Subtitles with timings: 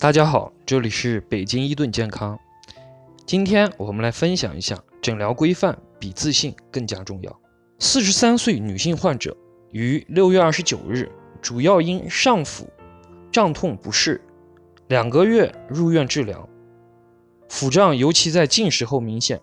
[0.00, 2.40] 大家好，这里是北京伊顿健康。
[3.26, 7.40] 今天我们来分享一下，诊疗规范比自信更加重要。
[7.78, 9.36] 四十三岁女性患者
[9.72, 12.66] 于六月二十九日，主要因上腹
[13.30, 14.18] 胀痛不适，
[14.88, 16.48] 两个月入院治疗。
[17.50, 19.38] 腹胀尤其在进食后明显，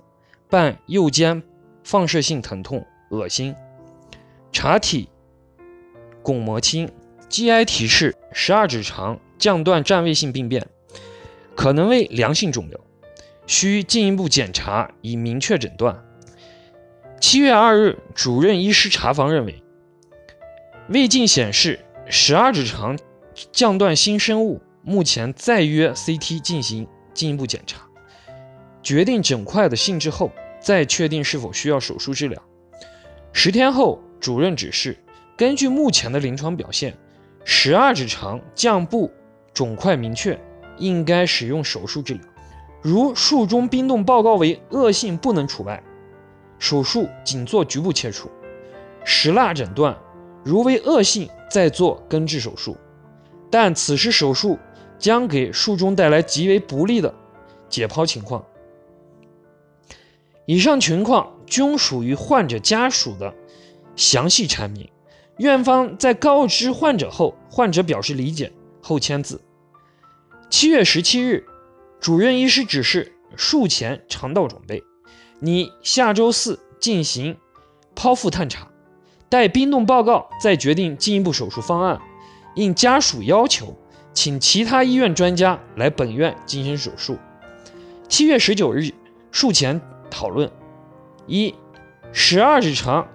[0.50, 1.44] 伴右肩
[1.84, 3.54] 放射性疼痛、恶心，
[4.52, 5.08] 查体
[6.24, 6.90] 巩膜青
[7.30, 9.20] ，GI 提示十二指肠。
[9.38, 10.68] 降段占位性病变
[11.56, 12.80] 可能为良性肿瘤，
[13.46, 16.04] 需进一步检查以明确诊断。
[17.20, 19.64] 七月二日，主任医师查房认为，
[20.90, 22.98] 胃镜显示十二指肠
[23.52, 27.82] 降段新生物，目前再约 CT 进行进一步检查，
[28.84, 30.32] 决定整块的性质后，
[30.62, 32.42] 再确定是否需要手术治疗。
[33.34, 34.96] 十天后，主任指示，
[35.36, 36.96] 根据目前的临床表现，
[37.44, 39.12] 十二指肠降部。
[39.58, 40.40] 肿块明确，
[40.78, 42.22] 应该使用手术治疗。
[42.80, 45.82] 如术中冰冻报告为恶性，不能除外，
[46.60, 48.30] 手术仅做局部切除。
[49.04, 49.98] 石蜡诊断，
[50.44, 52.78] 如为恶性，再做根治手术。
[53.50, 54.60] 但此时手术
[55.00, 57.12] 将给术中带来极为不利的
[57.68, 58.46] 解剖情况。
[60.46, 63.34] 以上情况均属于患者家属的
[63.96, 64.88] 详细阐明。
[65.38, 68.52] 院方在告知患者后，患者表示理解
[68.84, 69.42] 后签字。
[70.60, 71.46] 七月十七日，
[72.00, 74.84] 主任医师指示术前肠道准备，
[75.40, 77.38] 你下周四进行
[77.96, 78.68] 剖腹探查，
[79.30, 82.02] 待冰冻报告再决定进一步手术方案。
[82.56, 83.78] 应家属要求，
[84.14, 87.20] 请其他医院专家来本院进行手术。
[88.10, 88.90] 七月十九日，
[89.30, 90.52] 术前讨论：
[91.28, 91.54] 一、
[92.12, 93.08] 十二指肠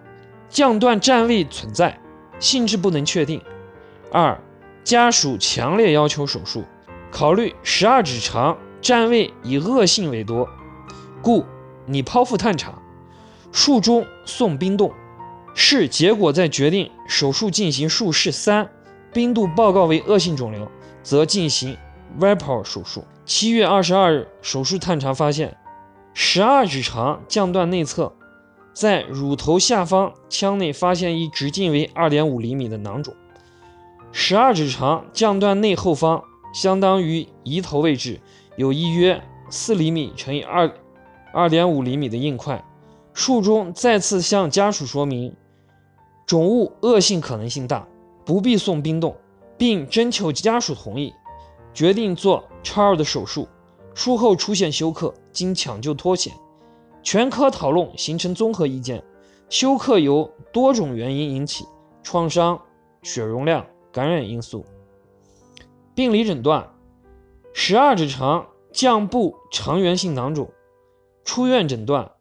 [0.49, 2.01] 降段占位存在，
[2.39, 3.41] 性质不能确定；
[4.13, 4.41] 二、
[4.85, 6.65] 家属强烈要求手术。
[7.13, 10.49] 考虑十二指肠占位以恶性为多，
[11.21, 11.45] 故
[11.85, 12.73] 拟剖腹探查，
[13.53, 14.91] 术中送冰冻，
[15.55, 18.33] 视结果再决定手术进行术式。
[18.33, 18.71] 三
[19.13, 20.67] 冰度报告为恶性肿瘤，
[21.03, 21.77] 则进行
[22.19, 23.05] VIPO 手术。
[23.27, 25.55] 七月二十二日，手术探查发现，
[26.15, 28.15] 十二指肠降段内侧，
[28.73, 33.15] 在乳头下方腔内发现一直径为二点五厘米的囊肿，
[34.13, 36.25] 十二指肠降段内后方。
[36.53, 38.21] 相当于胰头位置
[38.57, 40.71] 有一约四厘米乘以二
[41.33, 42.63] 二点五厘米的硬块。
[43.15, 45.35] 术中再次向家属说明，
[46.27, 47.87] 肿物恶性可能性大，
[48.25, 49.15] 不必送冰冻，
[49.59, 51.13] 并征求家属同意，
[51.75, 53.49] 决定做超二的手术。
[53.95, 56.33] 术后出现休克，经抢救脱险。
[57.03, 59.03] 全科讨论形成综合意见，
[59.51, 61.67] 休克由多种原因引起，
[62.03, 62.59] 创伤、
[63.03, 64.65] 血容量、感染因素。
[65.95, 66.71] 病理诊断：
[67.53, 70.51] 十二指肠降部肠源性囊肿。
[71.23, 72.13] 出院诊断：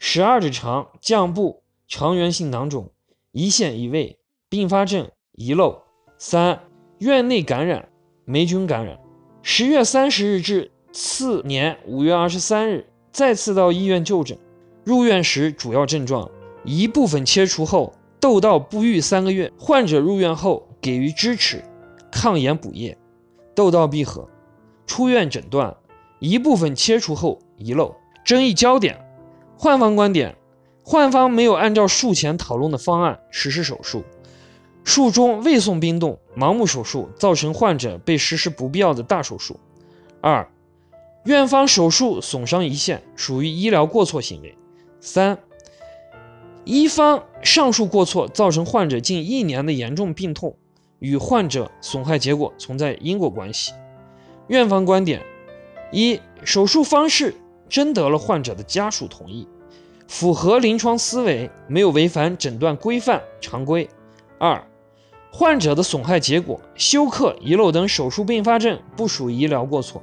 [0.00, 2.90] 十二指肠降部肠源性囊肿，
[3.32, 5.80] 胰腺移位，并发症遗漏。
[6.18, 6.60] 三、
[6.98, 7.88] 院内感染，
[8.24, 8.98] 霉菌感染。
[9.42, 14.36] 十月三十日至次年五月二十三日，再次到医院就诊。
[14.84, 16.28] 入院时主要症状：
[16.64, 19.52] 一部分切除后窦道不愈三个月。
[19.56, 21.62] 患者入院后给予支持，
[22.10, 22.98] 抗炎补液。
[23.54, 24.28] 窦道闭合，
[24.86, 25.76] 出院诊断
[26.18, 27.94] 一部分切除后遗漏。
[28.24, 28.98] 争议焦点：
[29.56, 30.36] 患方观点，
[30.82, 34.04] 患方没有按照术前讨论的方案实施手术，
[34.84, 39.58] 术中未送冰冻，盲目手术造成患者被实施不必要的大手术。
[40.20, 40.48] 二，
[41.24, 44.56] 院方手术损伤胰腺，属于医疗过错行为。
[45.00, 45.38] 三，
[46.64, 50.56] 医方上述过错造成患者近一年的严重病痛。
[51.00, 53.72] 与患者损害结果存在因果关系。
[54.46, 55.20] 院方观点：
[55.92, 57.34] 一、手术方式
[57.68, 59.46] 征得了患者的家属同意，
[60.06, 63.88] 符合临床思维，没有违反诊断规范常规；
[64.38, 64.64] 二、
[65.32, 70.02] 患者的损害结果、休克、遗漏等手术并发症不属医疗过错。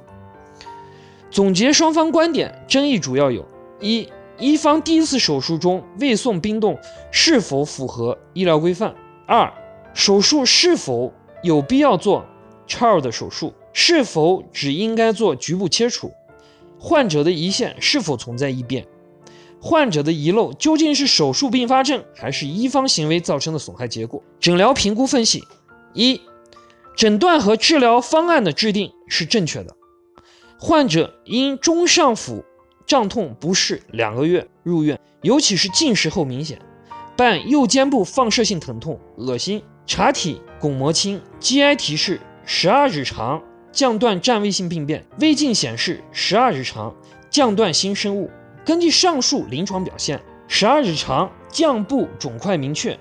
[1.30, 3.44] 总结双方观点，争议主要有：
[3.80, 4.08] 一、
[4.38, 6.78] 一方第一次手术中未送冰冻
[7.10, 8.94] 是否符合医疗规范？
[9.26, 9.52] 二、
[9.98, 11.12] 手术是否
[11.42, 12.24] 有必要做
[12.68, 13.52] child 的手术？
[13.72, 16.12] 是否只应该做局部切除？
[16.78, 18.86] 患者的胰腺是否存在异变？
[19.60, 24.22] 患者的遗漏究竟是手术并发症，还是医方行为造成的损害结果？
[24.38, 25.42] 诊疗评估分析：
[25.94, 26.20] 一、
[26.96, 29.74] 诊断和治疗方案的制定是正确的。
[30.60, 32.44] 患者因中上腹
[32.86, 36.60] 胀痛不适两个月入院，尤其是进食后明显，
[37.16, 39.60] 伴右肩部放射性疼痛、恶心。
[39.88, 43.42] 查体巩膜青，GI 提示十二指肠
[43.72, 46.94] 降段占位性病变，胃镜显示十二指肠
[47.30, 48.30] 降段新生物。
[48.66, 52.98] 根据上述临床表现，十二指肠降部肿块明确，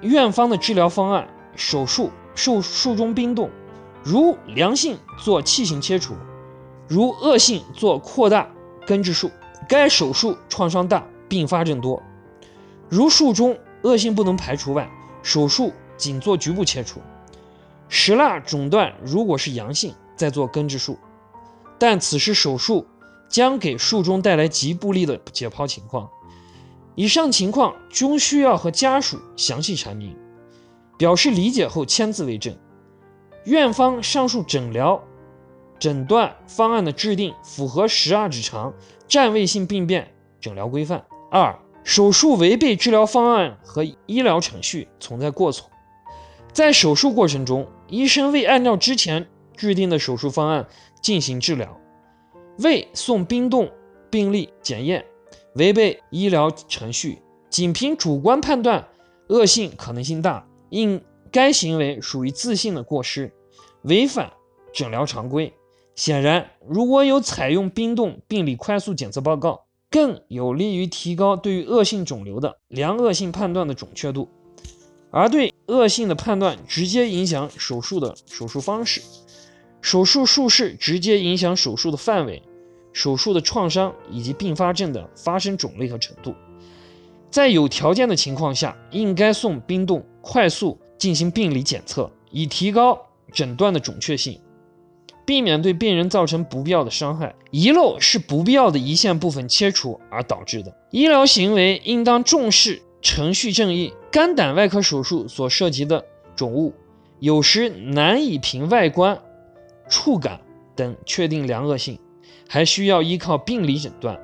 [0.00, 3.50] 院方的治疗方案手术术术中冰冻，
[4.02, 6.14] 如良性做器型切除，
[6.88, 8.50] 如恶性做扩大
[8.86, 9.30] 根治术。
[9.68, 12.02] 该手术创伤大，并发症多，
[12.88, 14.88] 如术中恶性不能排除外，
[15.22, 17.00] 手术仅做局部切除。
[17.88, 20.98] 石蜡肿段如果是阳性，再做根治术，
[21.78, 22.86] 但此时手术
[23.28, 26.08] 将给术中带来极不利的解剖情况。
[26.94, 30.16] 以上情况均需要和家属详细阐明，
[30.96, 32.56] 表示理解后签字为证。
[33.44, 35.00] 院方上述诊疗
[35.78, 38.72] 诊断方案的制定符合十二指肠
[39.06, 41.04] 占位性病变诊疗规范。
[41.30, 45.70] 二、手术违背治疗方案和医疗程序，存在过错。
[46.56, 49.26] 在手术过程中，医生未按照之前
[49.58, 50.66] 制定的手术方案
[51.02, 51.78] 进行治疗，
[52.60, 53.70] 未送冰冻
[54.08, 55.04] 病例检验，
[55.56, 57.18] 违背医疗程序，
[57.50, 58.88] 仅凭主观判断
[59.28, 60.98] 恶性可能性大，应
[61.30, 63.30] 该行为属于自信的过失，
[63.82, 64.32] 违反
[64.72, 65.52] 诊疗常规。
[65.94, 74.30] 显然，如果有采用冰冻病理快速检测报告，更有利于提高对于恶性肿瘤的良恶性判断的准确度。
[75.10, 79.00] 而对恶性的判断直接影响手术的手术方式，
[79.80, 82.42] 手术术式直接影响手术的范围、
[82.92, 86.34] 手术的创伤以及并发症的发生种类和程度。
[87.30, 92.98] 在有条件的情况下，应该送冰冻快速进行病理检测，以提高
[93.32, 94.40] 诊断的准确性，
[95.24, 97.34] 避免对病人造成不必要的伤害。
[97.50, 100.74] 遗漏是不必要的胰腺部分切除而导致的。
[100.90, 103.92] 医疗行为应当重视程序正义。
[104.16, 106.02] 肝胆外科手术所涉及的
[106.34, 106.72] 肿物，
[107.18, 109.20] 有时难以凭外观、
[109.90, 110.40] 触感
[110.74, 112.00] 等确定良恶性，
[112.48, 114.18] 还需要依靠病理诊断。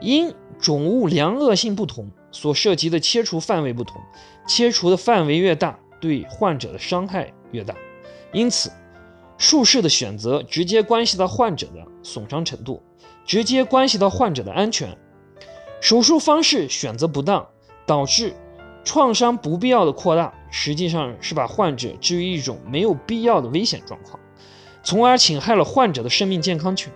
[0.00, 4.02] 因肿物良恶性不同，所涉及的切除范围不同，
[4.48, 7.72] 切除的范围越大，对患者的伤害越大。
[8.32, 8.68] 因此，
[9.38, 12.82] 术式的选择直接关系到患者的损伤程度，
[13.24, 14.98] 直接关系到患者的安全。
[15.80, 17.46] 手术方式选择不当，
[17.86, 18.34] 导致。
[18.84, 24.18] 创伤不必要的扩大，实际上是把患者置于一种没有必要的危险状况，
[24.82, 26.92] 从而侵害了患者的生命健康权。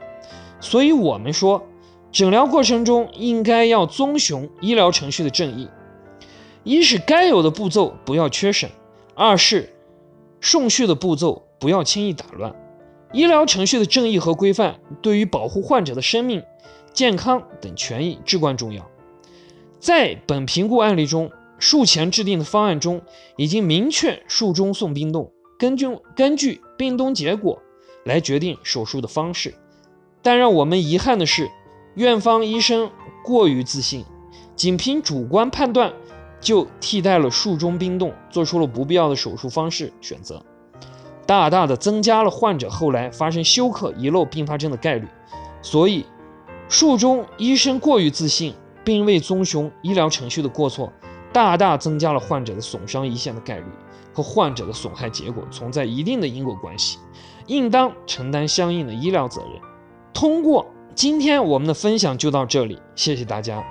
[0.61, 1.63] 所以，我们说，
[2.11, 5.69] 诊疗过程中应该要遵循医疗程序的正义：
[6.63, 8.71] 一是该有的步骤不要缺省；
[9.15, 9.75] 二是
[10.41, 12.55] 顺序的步骤不要轻易打乱。
[13.13, 16.43] 医疗程序的正义和规范，对于保护患者的生命、
[16.93, 18.85] 健康等权益至关重要。
[19.79, 23.01] 在本评估案例中，术前制定的方案中
[23.37, 27.61] 已经明确术中送冰冻，根据根据冰冻结果
[28.05, 29.55] 来决定手术的方式。
[30.21, 31.51] 但让我们遗憾的是，
[31.95, 32.91] 院方医生
[33.25, 34.05] 过于自信，
[34.57, 35.93] 仅凭主观判断
[36.41, 40.43] 就替代了术中冰冻，做出了不必要的手术方式选择，
[41.27, 45.07] 大大的增加了患者后来发生休克遗漏并发症的概率。
[45.63, 46.05] 所以，
[46.69, 50.93] 术中医生过于自信，并未遵循医疗程序的过错。
[51.35, 53.65] 大大增加了患者的损伤一线的概率，
[54.15, 56.99] 和患者的损害结果存在一定的因果关系，
[57.49, 59.61] 应当承担相应的医疗责任。
[60.13, 63.65] 通过今天我们的分享就到这里，谢谢大家。